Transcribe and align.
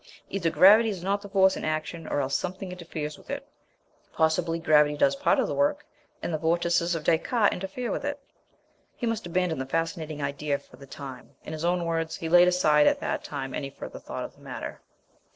Either 0.31 0.49
gravity 0.49 0.89
is 0.89 1.03
not 1.03 1.21
the 1.21 1.29
force 1.29 1.55
in 1.55 1.63
action, 1.63 2.07
or 2.07 2.21
else 2.21 2.35
something 2.35 2.71
interferes 2.71 3.19
with 3.19 3.29
it. 3.29 3.47
Possibly, 4.13 4.57
gravity 4.57 4.97
does 4.97 5.15
part 5.15 5.37
of 5.39 5.47
the 5.47 5.53
work, 5.53 5.85
and 6.23 6.33
the 6.33 6.39
vortices 6.39 6.95
of 6.95 7.03
Descartes 7.03 7.53
interfere 7.53 7.91
with 7.91 8.03
it. 8.03 8.19
He 8.95 9.05
must 9.05 9.27
abandon 9.27 9.59
the 9.59 9.67
fascinating 9.67 10.19
idea 10.19 10.57
for 10.57 10.77
the 10.77 10.87
time. 10.87 11.35
In 11.43 11.53
his 11.53 11.63
own 11.63 11.85
words, 11.85 12.15
"he 12.15 12.29
laid 12.29 12.47
aside 12.47 12.87
at 12.87 12.99
that 12.99 13.23
time 13.23 13.53
any 13.53 13.69
further 13.69 13.99
thought 13.99 14.25
of 14.25 14.33
the 14.33 14.41
matter." 14.41 14.81